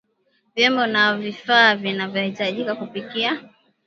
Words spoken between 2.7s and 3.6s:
kupikia